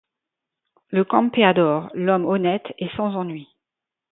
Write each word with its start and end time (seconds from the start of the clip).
Le 0.89 1.03
Campéador, 1.03 1.91
l'homme 1.93 2.25
honnête 2.25 2.73
et 2.79 2.89
sans 2.97 3.13
ennui 3.15 3.49